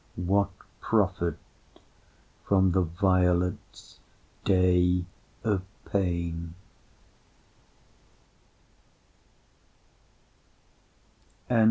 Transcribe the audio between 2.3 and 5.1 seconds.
from the violet's day